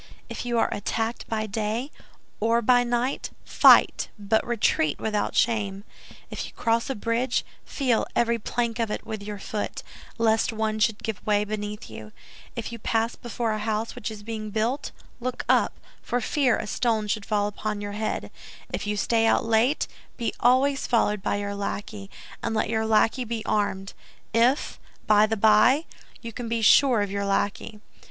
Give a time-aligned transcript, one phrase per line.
[0.29, 1.91] If you are attacked by day
[2.39, 5.83] or by night, fight, but retreat, without shame;
[6.31, 9.83] if you cross a bridge, feel every plank of it with your foot,
[10.17, 12.11] lest one should give way beneath you;
[12.55, 16.65] if you pass before a house which is being built, look up, for fear a
[16.65, 18.31] stone should fall upon your head;
[18.73, 19.87] if you stay out late,
[20.17, 22.09] be always followed by your lackey,
[22.41, 25.85] and let your lackey be armed—if, by the by,
[26.23, 27.79] you can be sure of your lackey.